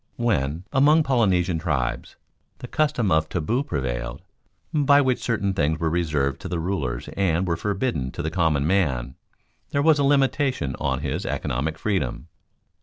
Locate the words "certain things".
5.21-5.79